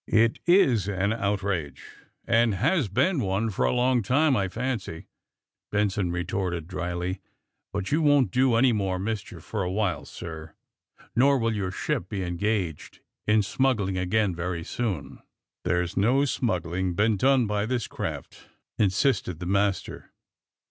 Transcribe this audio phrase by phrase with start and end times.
[0.11, 1.83] '^It is an outrage,
[2.25, 5.05] and has been one for a long time, I fancy,''
[5.71, 7.21] Benson retorted dryly.
[7.71, 10.55] *^But you won't do any more mischief for a while, sir,
[11.15, 15.07] nor will your ship be engaged in smuggling again very soon.
[15.17, 15.19] ''^*
[15.65, 18.49] There's no smuggling been done by this craft,"
[18.79, 20.11] insisted the master.